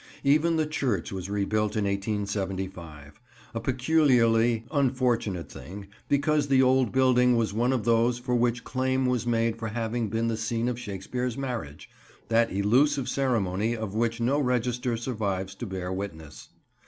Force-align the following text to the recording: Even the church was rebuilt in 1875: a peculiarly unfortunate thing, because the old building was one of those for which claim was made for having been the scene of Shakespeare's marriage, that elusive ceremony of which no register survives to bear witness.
Even 0.23 0.55
the 0.55 0.65
church 0.65 1.11
was 1.11 1.29
rebuilt 1.29 1.75
in 1.75 1.85
1875: 1.85 3.21
a 3.53 3.59
peculiarly 3.59 4.65
unfortunate 4.71 5.47
thing, 5.51 5.85
because 6.09 6.47
the 6.47 6.59
old 6.63 6.91
building 6.91 7.35
was 7.37 7.53
one 7.53 7.71
of 7.71 7.85
those 7.85 8.17
for 8.17 8.33
which 8.33 8.63
claim 8.63 9.05
was 9.05 9.27
made 9.27 9.57
for 9.59 9.67
having 9.67 10.09
been 10.09 10.27
the 10.27 10.35
scene 10.37 10.67
of 10.67 10.79
Shakespeare's 10.79 11.37
marriage, 11.37 11.87
that 12.29 12.51
elusive 12.51 13.07
ceremony 13.07 13.77
of 13.77 13.93
which 13.93 14.19
no 14.19 14.39
register 14.39 14.97
survives 14.97 15.53
to 15.53 15.67
bear 15.67 15.93
witness. 15.93 16.49